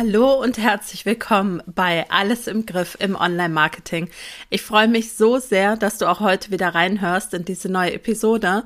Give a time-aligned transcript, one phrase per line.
[0.00, 4.08] Hallo und herzlich willkommen bei Alles im Griff im Online-Marketing.
[4.48, 8.62] Ich freue mich so sehr, dass du auch heute wieder reinhörst in diese neue Episode.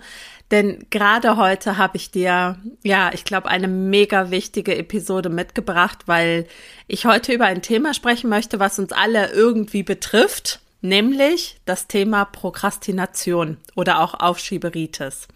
[0.51, 6.47] Denn gerade heute habe ich dir, ja, ich glaube, eine mega wichtige Episode mitgebracht, weil
[6.87, 12.27] ich heute über ein Thema sprechen möchte, was uns alle irgendwie betrifft, nämlich das Thema
[12.27, 15.29] Prokrastination oder auch Aufschieberitis.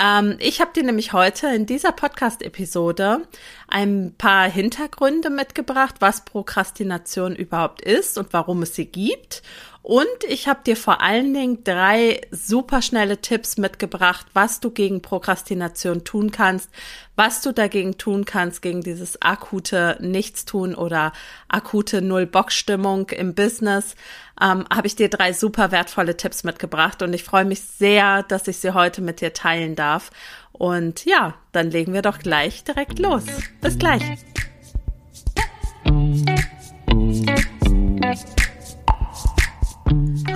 [0.00, 3.26] Ähm, ich habe dir nämlich heute in dieser Podcast-Episode
[3.66, 9.42] ein paar Hintergründe mitgebracht, was Prokrastination überhaupt ist und warum es sie gibt.
[9.82, 15.00] Und ich habe dir vor allen Dingen drei super schnelle Tipps mitgebracht, was du gegen
[15.00, 16.68] Prokrastination tun kannst,
[17.16, 21.12] was du dagegen tun kannst, gegen dieses akute Nichtstun oder
[21.48, 23.94] akute Null-Bock-Stimmung im Business,
[24.40, 28.46] ähm, habe ich dir drei super wertvolle Tipps mitgebracht und ich freue mich sehr, dass
[28.46, 30.10] ich sie heute mit dir teilen darf.
[30.52, 33.24] Und ja, dann legen wir doch gleich direkt los.
[33.60, 34.02] Bis gleich.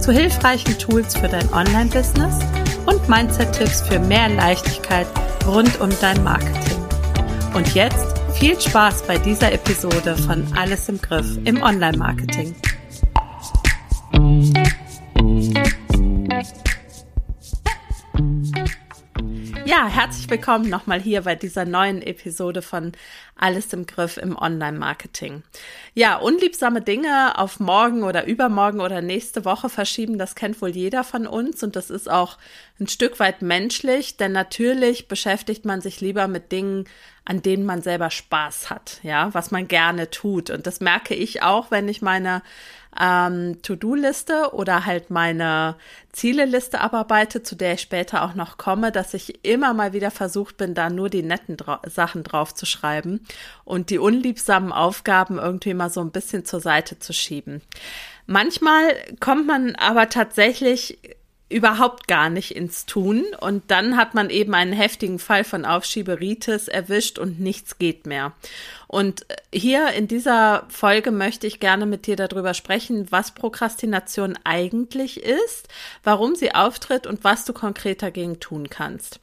[0.00, 2.38] zu hilfreichen Tools für dein Online-Business
[2.86, 5.06] und Mindset-Tipps für mehr Leichtigkeit
[5.46, 6.78] rund um dein Marketing.
[7.54, 12.54] Und jetzt viel Spaß bei dieser Episode von Alles im Griff im Online-Marketing.
[19.76, 22.92] Ja, herzlich willkommen nochmal hier bei dieser neuen Episode von
[23.34, 25.42] Alles im Griff im Online-Marketing.
[25.92, 31.04] Ja, unliebsame Dinge auf morgen oder übermorgen oder nächste Woche verschieben, das kennt wohl jeder
[31.04, 32.38] von uns und das ist auch
[32.80, 36.86] ein Stück weit menschlich, denn natürlich beschäftigt man sich lieber mit Dingen,
[37.26, 40.48] an denen man selber Spaß hat, ja, was man gerne tut.
[40.48, 42.40] Und das merke ich auch, wenn ich meine
[42.98, 45.74] ähm, To-Do-Liste oder halt meine
[46.12, 50.56] Zieleliste abarbeite, zu der ich später auch noch komme, dass ich immer mal wieder versucht
[50.56, 53.26] bin, da nur die netten Dra Sachen drauf zu schreiben
[53.64, 57.60] und die unliebsamen Aufgaben irgendwie mal so ein bisschen zur Seite zu schieben.
[58.26, 60.98] Manchmal kommt man aber tatsächlich
[61.48, 66.66] überhaupt gar nicht ins Tun und dann hat man eben einen heftigen Fall von Aufschieberitis
[66.66, 68.32] erwischt und nichts geht mehr.
[68.88, 75.22] Und hier in dieser Folge möchte ich gerne mit dir darüber sprechen, was Prokrastination eigentlich
[75.22, 75.68] ist,
[76.02, 79.20] warum sie auftritt und was du konkret dagegen tun kannst.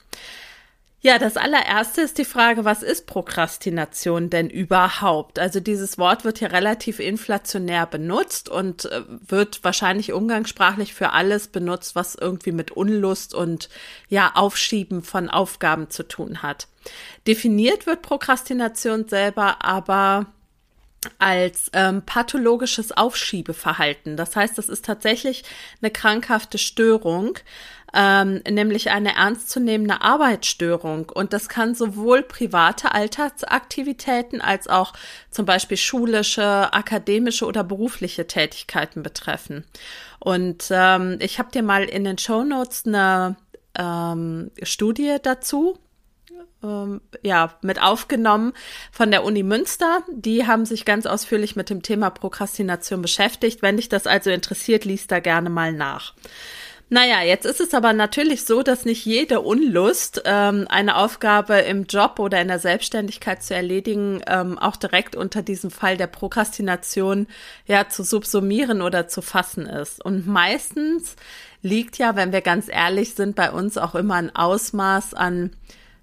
[1.05, 5.37] Ja, das allererste ist die Frage, was ist Prokrastination denn überhaupt?
[5.37, 11.49] Also dieses Wort wird hier relativ inflationär benutzt und äh, wird wahrscheinlich umgangssprachlich für alles
[11.49, 13.67] benutzt, was irgendwie mit Unlust und
[14.07, 16.69] ja, Aufschieben von Aufgaben zu tun hat.
[17.27, 20.27] Definiert wird Prokrastination selber aber
[21.19, 24.15] als ähm, pathologisches Aufschiebeverhalten.
[24.15, 25.43] Das heißt, das ist tatsächlich
[25.81, 27.37] eine krankhafte Störung,
[27.93, 31.09] ähm, nämlich eine ernstzunehmende Arbeitsstörung.
[31.09, 34.93] Und das kann sowohl private Alltagsaktivitäten als auch
[35.29, 39.65] zum Beispiel schulische, akademische oder berufliche Tätigkeiten betreffen.
[40.19, 43.35] Und ähm, ich habe dir mal in den Show Notes eine
[43.77, 45.77] ähm, Studie dazu
[46.63, 48.53] ähm, ja, mit aufgenommen
[48.91, 50.03] von der Uni Münster.
[50.11, 53.61] Die haben sich ganz ausführlich mit dem Thema Prokrastination beschäftigt.
[53.61, 56.13] Wenn dich das also interessiert, liest da gerne mal nach.
[56.89, 61.85] Naja, jetzt ist es aber natürlich so, dass nicht jede Unlust, ähm, eine Aufgabe im
[61.85, 67.27] Job oder in der Selbstständigkeit zu erledigen, ähm, auch direkt unter diesem Fall der Prokrastination
[67.65, 70.05] ja zu subsumieren oder zu fassen ist.
[70.05, 71.15] Und meistens
[71.63, 75.51] liegt ja, wenn wir ganz ehrlich sind, bei uns auch immer ein Ausmaß an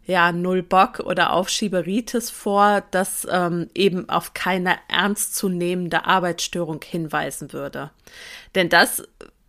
[0.06, 7.90] ja, Null Bock oder Aufschieberitis vor, das ähm, eben auf keine ernstzunehmende Arbeitsstörung hinweisen würde.
[8.56, 9.04] Denn das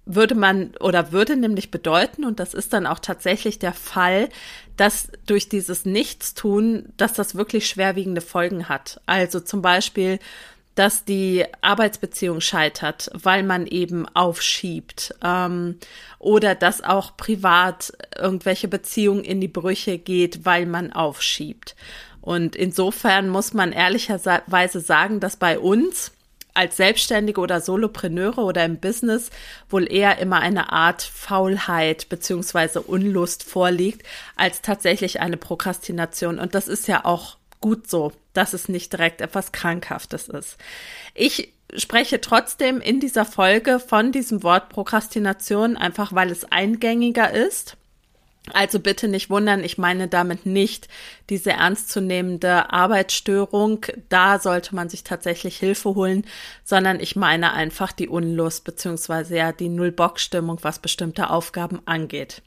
[0.05, 4.29] würde man oder würde nämlich bedeuten, und das ist dann auch tatsächlich der Fall,
[4.77, 8.99] dass durch dieses Nichtstun, dass das wirklich schwerwiegende Folgen hat.
[9.05, 10.19] Also zum Beispiel,
[10.75, 15.77] dass die Arbeitsbeziehung scheitert, weil man eben aufschiebt ähm,
[16.17, 21.75] oder dass auch privat irgendwelche Beziehungen in die Brüche geht, weil man aufschiebt.
[22.21, 26.11] Und insofern muss man ehrlicherweise sagen, dass bei uns
[26.53, 29.29] als Selbstständige oder Solopreneure oder im Business
[29.69, 34.05] wohl eher immer eine Art Faulheit beziehungsweise Unlust vorliegt,
[34.35, 36.39] als tatsächlich eine Prokrastination.
[36.39, 40.57] Und das ist ja auch gut so, dass es nicht direkt etwas Krankhaftes ist.
[41.13, 47.77] Ich spreche trotzdem in dieser Folge von diesem Wort Prokrastination, einfach weil es eingängiger ist.
[48.53, 50.87] Also bitte nicht wundern, ich meine damit nicht
[51.29, 53.85] diese ernstzunehmende Arbeitsstörung.
[54.09, 56.25] Da sollte man sich tatsächlich Hilfe holen,
[56.63, 62.41] sondern ich meine einfach die Unlust beziehungsweise ja die Null-Bock-Stimmung, was bestimmte Aufgaben angeht.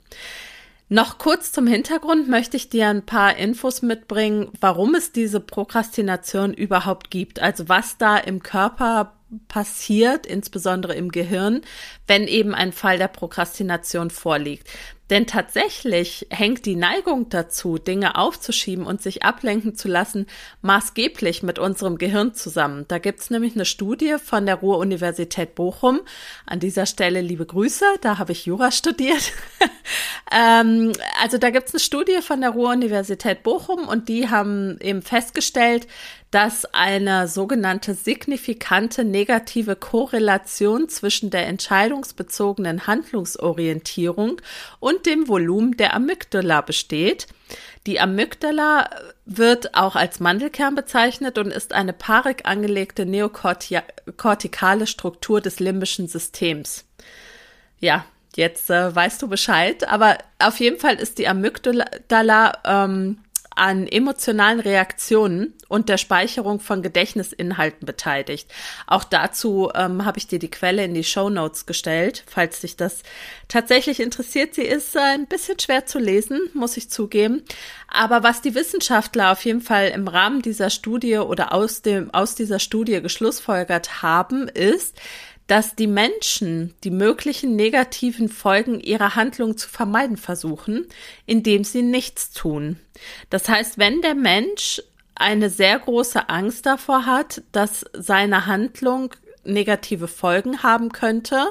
[0.89, 6.53] Noch kurz zum Hintergrund möchte ich dir ein paar Infos mitbringen, warum es diese Prokrastination
[6.53, 7.41] überhaupt gibt.
[7.41, 9.15] Also was da im Körper
[9.49, 11.63] passiert, insbesondere im Gehirn,
[12.07, 14.69] wenn eben ein Fall der Prokrastination vorliegt.
[15.11, 20.27] Denn tatsächlich hängt die Neigung dazu, Dinge aufzuschieben und sich ablenken zu lassen,
[20.63, 22.87] maßgeblich mit unserem Gehirn zusammen.
[22.89, 26.01] Da gibt's nämlich eine Studie von der Ruhr-Universität Bochum.
[26.47, 29.33] An dieser Stelle liebe Grüße, da habe ich Jura studiert.
[30.33, 30.93] ähm,
[31.23, 35.87] also da gibt's eine Studie von der Ruhr-Universität Bochum und die haben eben festgestellt,
[36.35, 44.43] dass eine sogenannte signifikante negative Korrelation zwischen der entscheidungsbezogenen Handlungsorientierung
[44.81, 47.29] und dem Volumen der Amygdala besteht.
[47.87, 48.91] Die Amygdala
[49.25, 56.85] wird auch als Mandelkern bezeichnet und ist eine paarig angelegte neokortikale Struktur des limbischen Systems.
[57.79, 63.19] Ja, jetzt äh, weißt du Bescheid, aber auf jeden Fall ist die Amygdala ähm,
[63.57, 68.53] an emotionalen Reaktionen und der Speicherung von Gedächtnisinhalten beteiligt.
[68.87, 72.77] Auch dazu ähm, habe ich dir die Quelle in die Show Notes gestellt, falls dich
[72.77, 73.03] das
[73.49, 74.55] tatsächlich interessiert.
[74.55, 77.43] Sie ist äh, ein bisschen schwer zu lesen, muss ich zugeben.
[77.89, 82.35] Aber was die Wissenschaftler auf jeden Fall im Rahmen dieser Studie oder aus dem, aus
[82.35, 84.97] dieser Studie geschlussfolgert haben, ist,
[85.47, 90.87] dass die Menschen die möglichen negativen Folgen ihrer Handlung zu vermeiden versuchen,
[91.27, 92.79] indem sie nichts tun.
[93.31, 94.83] Das heißt, wenn der Mensch
[95.15, 99.15] eine sehr große Angst davor hat, dass seine Handlung
[99.45, 101.51] negative Folgen haben könnte,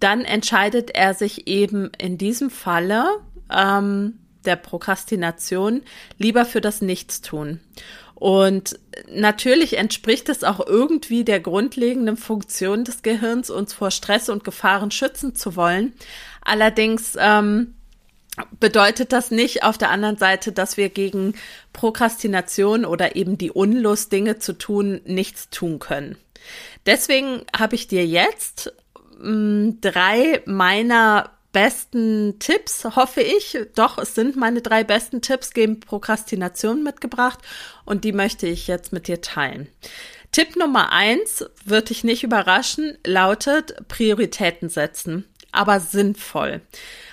[0.00, 3.20] dann entscheidet er sich eben in diesem Falle
[3.52, 5.82] ähm, der Prokrastination
[6.16, 7.60] lieber für das Nichtstun.
[8.18, 14.42] Und natürlich entspricht es auch irgendwie der grundlegenden Funktion des Gehirns, uns vor Stress und
[14.42, 15.92] Gefahren schützen zu wollen.
[16.42, 17.74] Allerdings ähm,
[18.58, 21.34] bedeutet das nicht auf der anderen Seite, dass wir gegen
[21.72, 26.16] Prokrastination oder eben die Unlust, Dinge zu tun, nichts tun können.
[26.86, 28.72] Deswegen habe ich dir jetzt
[29.20, 33.58] mh, mm, drei meiner besten Tipps, hoffe ich.
[33.74, 37.38] Doch, es sind meine drei besten Tipps gegen Prokrastination mitgebracht
[37.84, 39.68] und die möchte ich jetzt mit dir teilen.
[40.32, 46.60] Tipp Nummer eins wird dich nicht überraschen, lautet Prioritäten setzen, aber sinnvoll.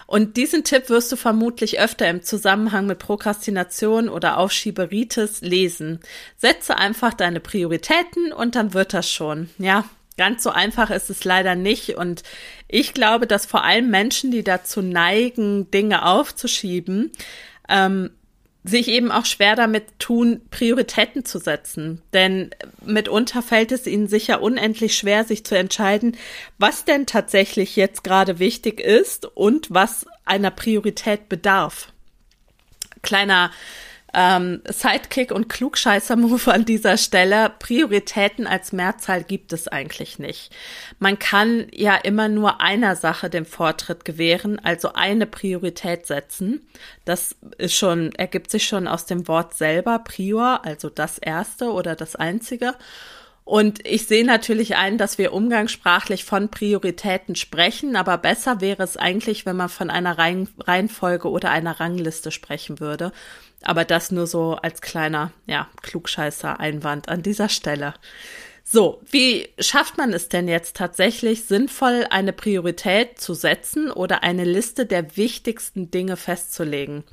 [0.08, 6.00] Und diesen Tipp wirst du vermutlich öfter im Zusammenhang mit Prokrastination oder Aufschieberitis lesen.
[6.38, 9.50] Setze einfach deine Prioritäten und dann wird das schon.
[9.58, 9.86] Ja,
[10.18, 11.96] Ganz so einfach ist es leider nicht.
[11.98, 12.24] Und
[12.68, 17.12] ich glaube, dass vor allem Menschen, die dazu neigen, Dinge aufzuschieben,
[17.68, 18.12] ähm,
[18.68, 22.02] sich eben auch schwer damit tun, Prioritäten zu setzen.
[22.14, 22.50] Denn
[22.84, 26.18] mitunter fällt es ihnen sicher unendlich schwer, sich zu entscheiden,
[26.58, 31.92] was denn tatsächlich jetzt gerade wichtig ist und was einer Priorität bedarf.
[33.04, 33.52] Kleiner
[34.16, 37.52] ähm, Sidekick und Klugscheißer-Move an dieser Stelle.
[37.60, 40.52] Prioritäten als Mehrzahl gibt es eigentlich nicht.
[41.00, 46.66] Man kann ja immer nur einer Sache den Vortritt gewähren, also eine Priorität setzen.
[47.04, 51.96] Das ist schon, ergibt sich schon aus dem Wort selber, Prior, also das erste oder
[51.96, 52.74] das einzige.
[53.46, 58.98] Und ich sehe natürlich ein, dass wir umgangssprachlich von Prioritäten sprechen, aber besser wäre es
[58.98, 63.12] eigentlich, wenn man von einer Reihenfolge oder einer Rangliste sprechen würde.
[63.64, 67.94] Aber das nur so als kleiner, ja, klugscheißer Einwand an dieser Stelle.
[68.64, 74.44] So, wie schafft man es denn jetzt tatsächlich sinnvoll, eine Priorität zu setzen oder eine
[74.44, 77.04] Liste der wichtigsten Dinge festzulegen?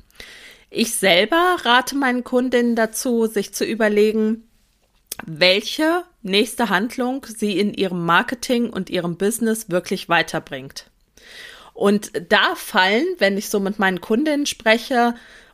[0.71, 4.47] Ich selber rate meinen Kundinnen dazu, sich zu überlegen,
[5.23, 10.89] welche nächste Handlung sie in ihrem Marketing und ihrem Business wirklich weiterbringt.
[11.73, 15.13] Und da fallen, wenn ich so mit meinen Kundinnen spreche,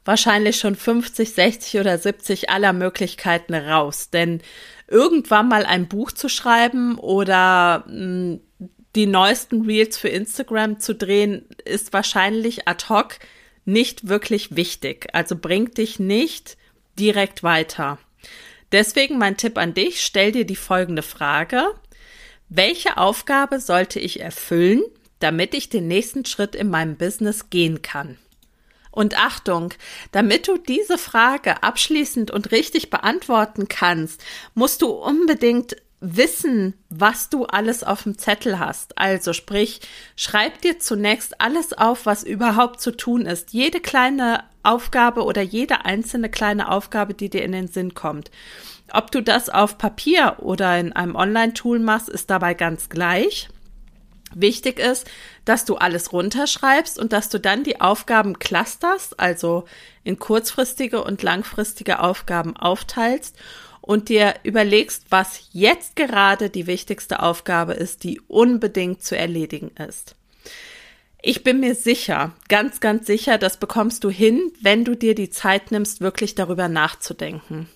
[0.10, 4.10] wahrscheinlich schon 50, 60 oder 70 aller Möglichkeiten raus.
[4.10, 4.42] Denn
[4.88, 8.42] irgendwann mal ein Buch zu schreiben oder hm,
[8.96, 13.20] die neuesten Reels für Instagram zu drehen, ist wahrscheinlich ad hoc
[13.66, 15.10] nicht wirklich wichtig.
[15.14, 16.58] Also bringt dich nicht
[16.98, 18.00] direkt weiter.
[18.72, 21.68] Deswegen mein Tipp an dich, stell dir die folgende Frage.
[22.50, 24.82] Welche Aufgabe sollte ich erfüllen,
[25.20, 28.18] damit ich den nächsten Schritt in meinem Business gehen kann?
[28.92, 29.74] Und Achtung,
[30.12, 34.24] damit du diese Frage abschließend und richtig beantworten kannst,
[34.56, 38.98] musst du unbedingt wissen, was du alles auf dem Zettel hast.
[38.98, 39.82] Also sprich,
[40.16, 43.52] schreib dir zunächst alles auf, was überhaupt zu tun ist.
[43.52, 48.32] Jede kleine Aufgabe oder jede einzelne kleine Aufgabe, die dir in den Sinn kommt.
[48.92, 53.50] Ob du das auf Papier oder in einem Online-Tool machst, ist dabei ganz gleich.
[54.36, 55.10] Wichtig ist,
[55.46, 59.66] dass du alles runterschreibst und dass du dann die Aufgaben clusterst, also
[60.04, 63.36] in kurzfristige und langfristige Aufgaben aufteilst
[63.82, 70.16] und dir überlegst, was jetzt gerade die wichtigste Aufgabe ist, die unbedingt zu erledigen ist.
[71.22, 75.30] Ich bin mir sicher, ganz, ganz sicher, das bekommst du hin, wenn du dir die
[75.30, 77.68] Zeit nimmst, wirklich darüber nachzudenken.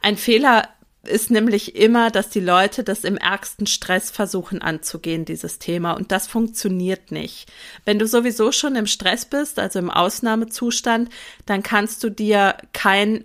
[0.00, 0.68] Ein Fehler
[1.06, 5.92] ist nämlich immer, dass die Leute das im ärgsten Stress versuchen anzugehen, dieses Thema.
[5.92, 7.50] Und das funktioniert nicht.
[7.84, 11.10] Wenn du sowieso schon im Stress bist, also im Ausnahmezustand,
[11.46, 13.24] dann kannst du dir kein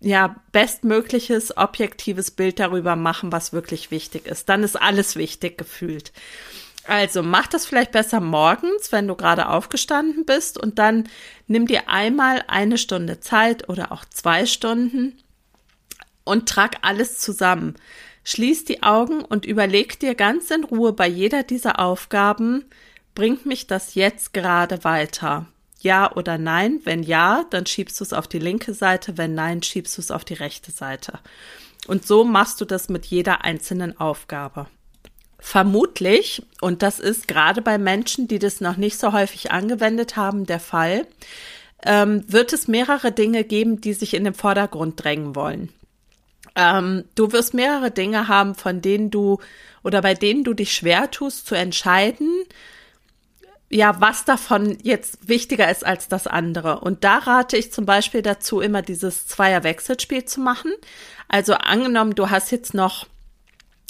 [0.00, 4.48] ja, bestmögliches, objektives Bild darüber machen, was wirklich wichtig ist.
[4.48, 6.12] Dann ist alles wichtig gefühlt.
[6.86, 11.08] Also mach das vielleicht besser morgens, wenn du gerade aufgestanden bist und dann
[11.46, 15.18] nimm dir einmal eine Stunde Zeit oder auch zwei Stunden
[16.28, 17.74] und trag alles zusammen.
[18.24, 22.64] Schließ die Augen und überleg dir ganz in Ruhe bei jeder dieser Aufgaben,
[23.14, 25.46] bringt mich das jetzt gerade weiter?
[25.80, 26.80] Ja oder nein?
[26.84, 30.10] Wenn ja, dann schiebst du es auf die linke Seite, wenn nein, schiebst du es
[30.10, 31.20] auf die rechte Seite.
[31.86, 34.66] Und so machst du das mit jeder einzelnen Aufgabe.
[35.38, 40.46] Vermutlich, und das ist gerade bei Menschen, die das noch nicht so häufig angewendet haben,
[40.46, 41.06] der Fall,
[41.84, 45.72] ähm, wird es mehrere Dinge geben, die sich in den Vordergrund drängen wollen.
[46.58, 49.38] Ähm, du wirst mehrere Dinge haben, von denen du
[49.84, 52.28] oder bei denen du dich schwer tust zu entscheiden,
[53.70, 56.80] ja, was davon jetzt wichtiger ist als das andere.
[56.80, 60.72] Und da rate ich zum Beispiel dazu, immer dieses Zweier-Wechselspiel zu machen.
[61.28, 63.06] Also angenommen, du hast jetzt noch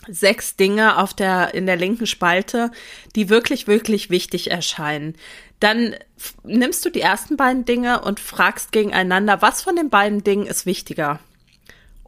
[0.07, 2.71] sechs Dinge auf der, in der linken Spalte,
[3.17, 5.15] die wirklich, wirklich wichtig erscheinen.
[5.61, 5.95] Dann
[6.43, 10.67] nimmst du die ersten beiden Dinge und fragst gegeneinander, was von den beiden Dingen ist
[10.67, 11.21] wichtiger?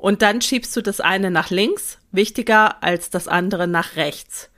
[0.00, 4.50] Und dann schiebst du das eine nach links, wichtiger als das andere nach rechts.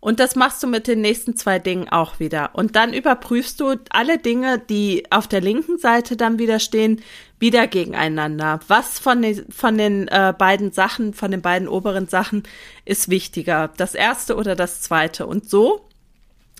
[0.00, 2.50] Und das machst du mit den nächsten zwei Dingen auch wieder.
[2.52, 7.00] Und dann überprüfst du alle Dinge, die auf der linken Seite dann wieder stehen,
[7.40, 8.60] wieder gegeneinander.
[8.68, 12.42] Was von den, von den äh, beiden Sachen, von den beiden oberen Sachen
[12.84, 13.72] ist wichtiger?
[13.78, 15.26] Das erste oder das zweite?
[15.26, 15.88] Und so,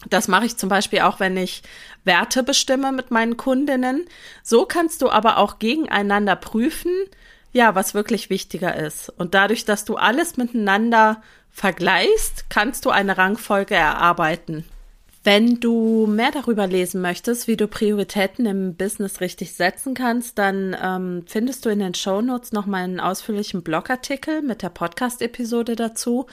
[0.09, 1.63] das mache ich zum Beispiel auch, wenn ich
[2.05, 4.07] Werte bestimme mit meinen Kundinnen.
[4.43, 6.93] So kannst du aber auch gegeneinander prüfen,
[7.57, 9.09] ja, was wirklich wichtiger ist.
[9.09, 14.65] Und dadurch, dass du alles miteinander vergleichst, kannst du eine Rangfolge erarbeiten.
[15.25, 20.77] Wenn du mehr darüber lesen möchtest, wie du Prioritäten im Business richtig setzen kannst, dann
[20.81, 25.77] ähm, findest du in den Show Notes noch mal einen ausführlichen Blogartikel mit der Podcast-Episode
[25.77, 26.27] dazu.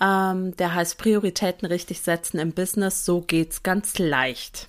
[0.00, 3.04] Ähm, der heißt Prioritäten richtig setzen im Business.
[3.04, 4.68] So geht's ganz leicht.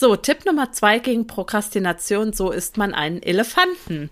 [0.00, 2.32] So, Tipp Nummer zwei gegen Prokrastination.
[2.32, 4.08] So isst man einen Elefanten.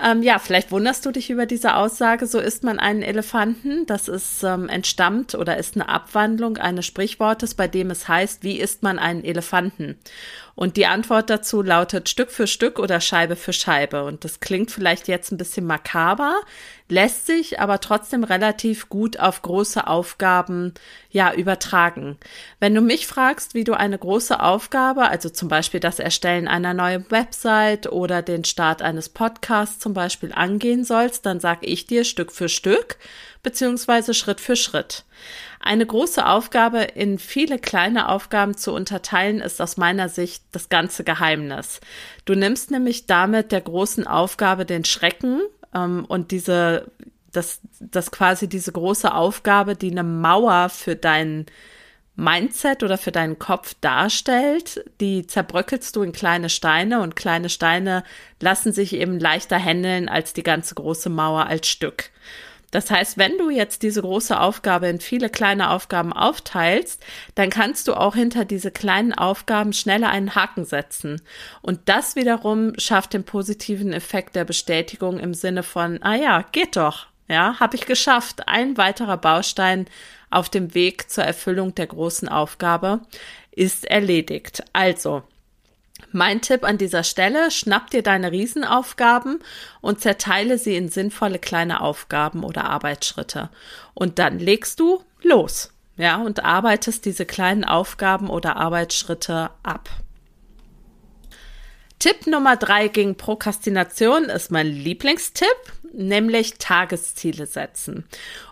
[0.00, 3.86] Ähm, ja, vielleicht wunderst du dich über diese Aussage, so isst man einen Elefanten.
[3.86, 8.58] Das ist ähm, entstammt oder ist eine Abwandlung eines Sprichwortes, bei dem es heißt, wie
[8.58, 9.96] isst man einen Elefanten?
[10.56, 14.04] Und die Antwort dazu lautet Stück für Stück oder Scheibe für Scheibe.
[14.04, 16.40] Und das klingt vielleicht jetzt ein bisschen makaber,
[16.88, 20.74] lässt sich aber trotzdem relativ gut auf große Aufgaben
[21.10, 22.18] ja übertragen.
[22.60, 26.74] Wenn du mich fragst, wie du eine große Aufgabe, also zum Beispiel das Erstellen einer
[26.74, 32.04] neuen Website oder den Start eines Podcasts zum Beispiel angehen sollst, dann sage ich dir
[32.04, 32.98] Stück für Stück
[33.42, 35.04] beziehungsweise Schritt für Schritt.
[35.60, 41.04] Eine große Aufgabe in viele kleine Aufgaben zu unterteilen, ist aus meiner Sicht das ganze
[41.04, 41.80] Geheimnis.
[42.26, 45.40] Du nimmst nämlich damit der großen Aufgabe den Schrecken
[45.74, 46.90] ähm, und diese,
[47.32, 51.46] das, das quasi diese große Aufgabe, die eine Mauer für dein
[52.16, 58.04] Mindset oder für deinen Kopf darstellt, die zerbröckelst du in kleine Steine und kleine Steine
[58.40, 62.10] lassen sich eben leichter handeln als die ganze große Mauer als Stück.
[62.74, 67.00] Das heißt, wenn du jetzt diese große Aufgabe in viele kleine Aufgaben aufteilst,
[67.36, 71.22] dann kannst du auch hinter diese kleinen Aufgaben schneller einen Haken setzen.
[71.62, 76.74] Und das wiederum schafft den positiven Effekt der Bestätigung im Sinne von, ah ja, geht
[76.74, 77.06] doch.
[77.28, 78.48] Ja, habe ich geschafft.
[78.48, 79.86] Ein weiterer Baustein
[80.34, 83.00] auf dem Weg zur Erfüllung der großen Aufgabe
[83.50, 84.64] ist erledigt.
[84.72, 85.22] Also,
[86.12, 89.40] mein Tipp an dieser Stelle, schnapp dir deine Riesenaufgaben
[89.80, 93.50] und zerteile sie in sinnvolle kleine Aufgaben oder Arbeitsschritte.
[93.94, 99.88] Und dann legst du los, ja, und arbeitest diese kleinen Aufgaben oder Arbeitsschritte ab.
[101.98, 105.48] Tipp Nummer drei gegen Prokrastination ist mein Lieblingstipp,
[105.96, 108.04] nämlich Tagesziele setzen.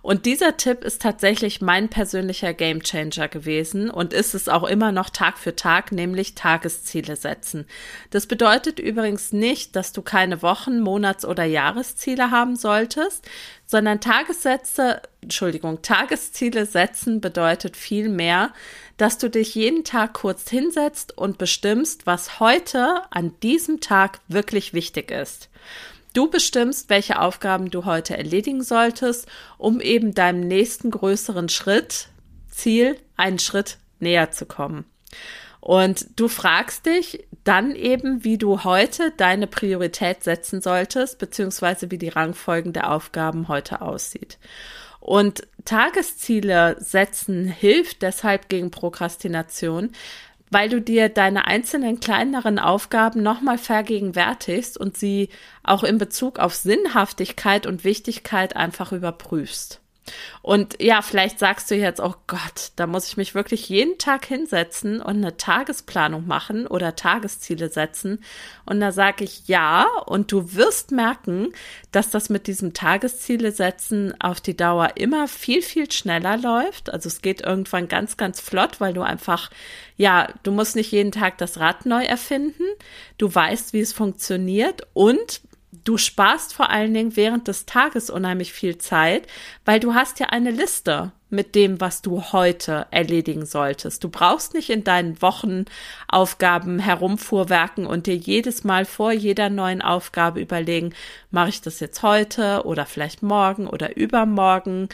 [0.02, 5.10] Und dieser Tipp ist tatsächlich mein persönlicher Gamechanger gewesen und ist es auch immer noch
[5.10, 7.66] Tag für Tag, nämlich Tagesziele setzen.
[8.10, 13.28] Das bedeutet übrigens nicht, dass du keine Wochen, Monats- oder Jahresziele haben solltest,
[13.66, 18.52] sondern Tagessätze, Entschuldigung, Tagesziele setzen bedeutet viel mehr,
[18.98, 24.74] dass du dich jeden Tag kurz hinsetzt und bestimmst, was heute an diesem Tag wirklich
[24.74, 25.48] wichtig ist.
[26.12, 29.26] Du bestimmst, welche Aufgaben du heute erledigen solltest,
[29.58, 32.08] um eben deinem nächsten größeren Schritt,
[32.48, 34.84] Ziel, einen Schritt näher zu kommen.
[35.60, 41.98] Und du fragst dich dann eben, wie du heute deine Priorität setzen solltest, beziehungsweise wie
[41.98, 44.38] die Rangfolgen der Aufgaben heute aussieht.
[44.98, 49.90] Und Tagesziele setzen hilft deshalb gegen Prokrastination,
[50.52, 55.30] weil du dir deine einzelnen kleineren Aufgaben nochmal vergegenwärtigst und sie
[55.62, 59.81] auch in Bezug auf Sinnhaftigkeit und Wichtigkeit einfach überprüfst.
[60.42, 64.26] Und ja, vielleicht sagst du jetzt, oh Gott, da muss ich mich wirklich jeden Tag
[64.26, 68.22] hinsetzen und eine Tagesplanung machen oder Tagesziele setzen.
[68.66, 71.52] Und da sage ich ja, und du wirst merken,
[71.92, 76.90] dass das mit diesem Tagesziele setzen auf die Dauer immer viel, viel schneller läuft.
[76.90, 79.50] Also es geht irgendwann ganz, ganz flott, weil du einfach,
[79.96, 82.64] ja, du musst nicht jeden Tag das Rad neu erfinden.
[83.18, 85.40] Du weißt, wie es funktioniert und
[85.72, 89.26] Du sparst vor allen Dingen während des Tages unheimlich viel Zeit,
[89.64, 94.04] weil du hast ja eine Liste mit dem, was du heute erledigen solltest.
[94.04, 100.40] Du brauchst nicht in deinen Wochenaufgaben herumfuhrwerken und dir jedes Mal vor jeder neuen Aufgabe
[100.40, 100.92] überlegen,
[101.30, 104.90] mache ich das jetzt heute oder vielleicht morgen oder übermorgen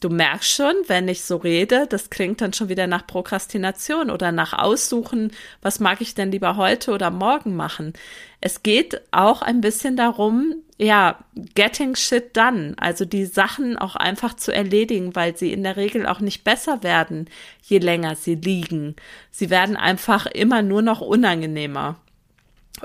[0.00, 4.30] Du merkst schon, wenn ich so rede, das klingt dann schon wieder nach Prokrastination oder
[4.30, 7.94] nach Aussuchen, was mag ich denn lieber heute oder morgen machen.
[8.40, 11.18] Es geht auch ein bisschen darum, ja,
[11.56, 16.06] getting shit done, also die Sachen auch einfach zu erledigen, weil sie in der Regel
[16.06, 17.28] auch nicht besser werden,
[17.62, 18.94] je länger sie liegen.
[19.32, 21.96] Sie werden einfach immer nur noch unangenehmer.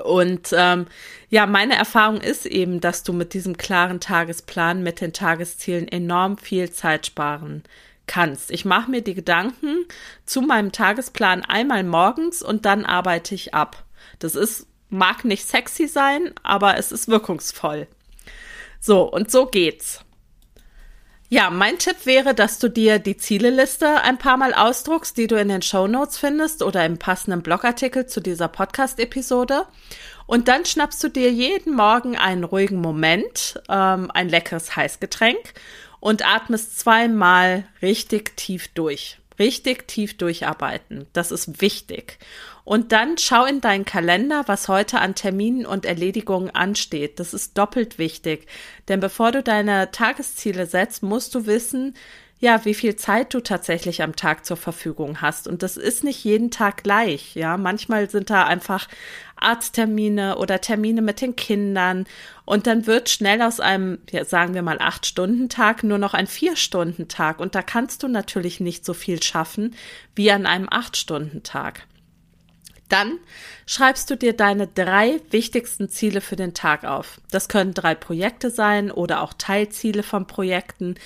[0.02, 0.86] Und ähm,
[1.28, 6.38] ja, meine Erfahrung ist eben, dass du mit diesem klaren Tagesplan, mit den Tageszielen enorm
[6.38, 7.62] viel Zeit sparen
[8.06, 8.50] kannst.
[8.50, 9.86] Ich mache mir die Gedanken
[10.26, 13.84] zu meinem Tagesplan einmal morgens und dann arbeite ich ab.
[14.18, 17.88] Das ist, mag nicht sexy sein, aber es ist wirkungsvoll.
[18.80, 20.04] So, und so geht's.
[21.30, 25.36] Ja, mein Tipp wäre, dass du dir die Zieleliste ein paar Mal ausdruckst, die du
[25.36, 29.66] in den Show Notes findest oder im passenden Blogartikel zu dieser Podcast-Episode.
[30.26, 35.54] Und dann schnappst du dir jeden Morgen einen ruhigen Moment, ähm, ein leckeres Heißgetränk
[35.98, 39.18] und atmest zweimal richtig tief durch.
[39.38, 41.06] Richtig tief durcharbeiten.
[41.14, 42.18] Das ist wichtig.
[42.64, 47.20] Und dann schau in deinen Kalender, was heute an Terminen und Erledigungen ansteht.
[47.20, 48.46] Das ist doppelt wichtig.
[48.88, 51.94] Denn bevor du deine Tagesziele setzt, musst du wissen,
[52.40, 55.46] ja, wie viel Zeit du tatsächlich am Tag zur Verfügung hast.
[55.48, 57.34] Und das ist nicht jeden Tag gleich.
[57.34, 58.88] Ja, manchmal sind da einfach
[59.36, 62.06] Arzttermine oder Termine mit den Kindern.
[62.44, 66.12] Und dann wird schnell aus einem, ja, sagen wir mal, acht Stunden Tag nur noch
[66.12, 67.40] ein vier Stunden Tag.
[67.40, 69.74] Und da kannst du natürlich nicht so viel schaffen
[70.14, 71.86] wie an einem acht Stunden Tag.
[72.88, 73.18] Dann
[73.66, 77.20] schreibst du dir deine drei wichtigsten Ziele für den Tag auf.
[77.30, 80.96] Das können drei Projekte sein oder auch Teilziele von Projekten.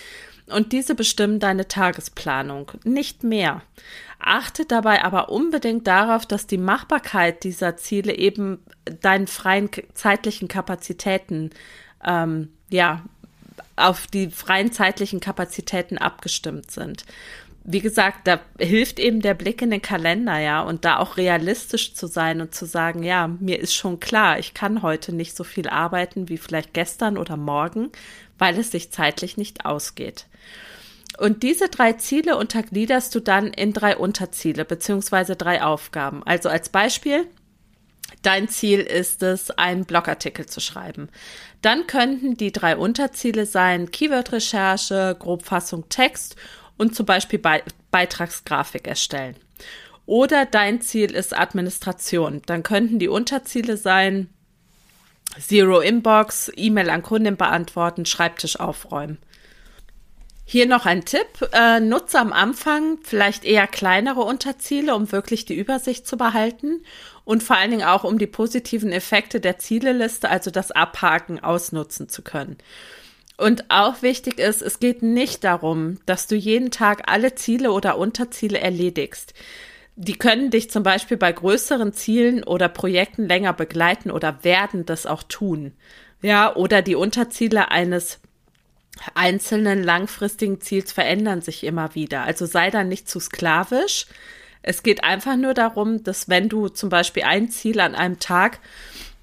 [0.47, 3.63] Und diese bestimmen deine Tagesplanung, nicht mehr.
[4.19, 8.59] Achte dabei aber unbedingt darauf, dass die Machbarkeit dieser Ziele eben
[9.01, 11.51] deinen freien zeitlichen Kapazitäten,
[12.05, 13.03] ähm, ja,
[13.77, 17.05] auf die freien zeitlichen Kapazitäten abgestimmt sind
[17.71, 21.93] wie gesagt, da hilft eben der Blick in den Kalender, ja, und da auch realistisch
[21.93, 25.45] zu sein und zu sagen, ja, mir ist schon klar, ich kann heute nicht so
[25.45, 27.91] viel arbeiten wie vielleicht gestern oder morgen,
[28.39, 30.25] weil es sich zeitlich nicht ausgeht.
[31.19, 36.23] Und diese drei Ziele untergliederst du dann in drei Unterziele beziehungsweise drei Aufgaben.
[36.25, 37.27] Also als Beispiel,
[38.23, 41.11] dein Ziel ist es, einen Blogartikel zu schreiben.
[41.61, 46.37] Dann könnten die drei Unterziele sein Keyword-Recherche, Grobfassung Text
[46.79, 49.37] und zum Beispiel Be Beitragsgrafik erstellen.
[50.07, 52.43] Oder dein Ziel ist Administration.
[52.47, 54.29] Dann könnten die Unterziele sein
[55.39, 59.19] Zero Inbox, E-Mail an Kunden beantworten, Schreibtisch aufräumen.
[60.45, 61.51] Hier noch ein Tipp.
[61.53, 66.83] Äh, nutze am Anfang vielleicht eher kleinere Unterziele, um wirklich die Übersicht zu behalten
[67.27, 72.09] und vor allen Dingen auch, um die positiven Effekte der Zieleliste, also das Abhaken, ausnutzen
[72.09, 72.57] zu können.
[73.39, 77.97] Und auch wichtig ist, es geht nicht darum, dass du jeden Tag alle Ziele oder
[77.97, 79.33] Unterziele erledigst.
[79.95, 85.07] Die können dich zum Beispiel bei größeren Zielen oder Projekten länger begleiten oder werden das
[85.07, 85.73] auch tun.
[86.21, 88.19] Ja, oder die Unterziele eines
[89.15, 92.23] einzelnen langfristigen Ziels verändern sich immer wieder.
[92.23, 94.07] Also sei da nicht zu sklavisch.
[94.63, 98.59] Es geht einfach nur darum, dass wenn du zum Beispiel ein Ziel an einem Tag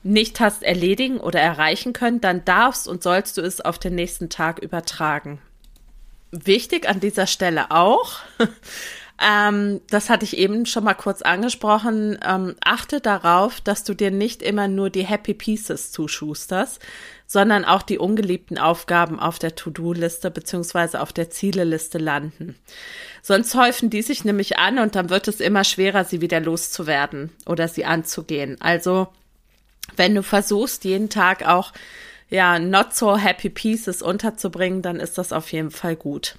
[0.05, 4.29] nicht hast erledigen oder erreichen können, dann darfst und sollst du es auf den nächsten
[4.29, 5.39] Tag übertragen.
[6.31, 8.19] Wichtig an dieser Stelle auch,
[9.19, 14.11] ähm, das hatte ich eben schon mal kurz angesprochen, ähm, achte darauf, dass du dir
[14.11, 16.79] nicht immer nur die Happy Pieces zuschusterst,
[17.25, 22.55] sondern auch die ungeliebten Aufgaben auf der To-Do-Liste beziehungsweise auf der Zieleliste landen.
[23.23, 27.31] Sonst häufen die sich nämlich an und dann wird es immer schwerer, sie wieder loszuwerden
[27.47, 28.61] oder sie anzugehen.
[28.61, 29.07] Also
[29.95, 31.73] wenn du versuchst, jeden Tag auch
[32.29, 36.37] ja, not so happy pieces unterzubringen, dann ist das auf jeden Fall gut.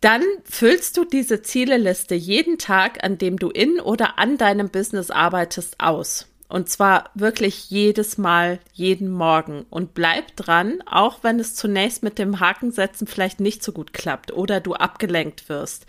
[0.00, 5.10] Dann füllst du diese Zieleliste jeden Tag, an dem du in oder an deinem Business
[5.10, 6.28] arbeitest, aus.
[6.48, 9.66] Und zwar wirklich jedes Mal, jeden Morgen.
[9.70, 14.32] Und bleib dran, auch wenn es zunächst mit dem Hakensetzen vielleicht nicht so gut klappt
[14.32, 15.86] oder du abgelenkt wirst.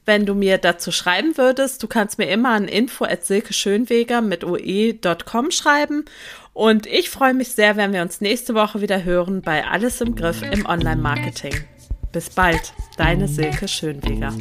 [0.06, 1.84] wenn du mir dazu schreiben würdest.
[1.84, 6.06] Du kannst mir immer an info at silkeschönweger mit oe.com schreiben.
[6.54, 10.16] Und ich freue mich sehr, wenn wir uns nächste Woche wieder hören bei Alles im
[10.16, 11.56] Griff im Online-Marketing.
[12.12, 14.34] Bis bald, deine Silke Schönweger.